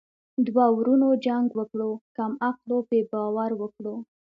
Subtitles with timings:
[0.47, 3.95] دوه ورونو جنګ وکړو کم عقلو پري باور وکړو.